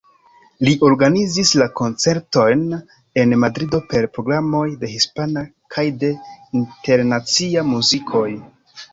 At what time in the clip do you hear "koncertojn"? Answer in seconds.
1.79-2.63